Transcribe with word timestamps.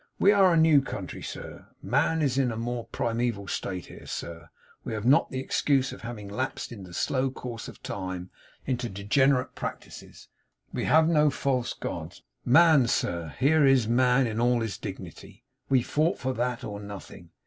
We 0.17 0.31
are 0.31 0.51
a 0.51 0.57
new 0.57 0.81
country, 0.81 1.21
sir; 1.21 1.67
man 1.83 2.23
is 2.23 2.35
in 2.35 2.51
a 2.51 2.57
more 2.57 2.85
primeval 2.87 3.47
state 3.47 3.85
here, 3.85 4.07
sir; 4.07 4.49
we 4.83 4.93
have 4.93 5.05
not 5.05 5.29
the 5.29 5.39
excuse 5.39 5.91
of 5.93 6.01
having 6.01 6.27
lapsed 6.27 6.71
in 6.71 6.81
the 6.85 6.93
slow 6.95 7.29
course 7.29 7.67
of 7.67 7.83
time 7.83 8.31
into 8.65 8.89
degenerate 8.89 9.53
practices; 9.53 10.27
we 10.73 10.85
have 10.85 11.07
no 11.07 11.29
false 11.29 11.75
gods; 11.75 12.23
man, 12.43 12.87
sir, 12.87 13.35
here, 13.37 13.63
is 13.63 13.87
man 13.87 14.25
in 14.25 14.41
all 14.41 14.61
his 14.61 14.79
dignity. 14.79 15.43
We 15.69 15.83
fought 15.83 16.17
for 16.17 16.33
that 16.33 16.63
or 16.63 16.79
nothing. 16.79 17.29